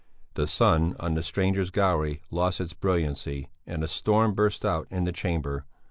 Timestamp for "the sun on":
0.33-1.13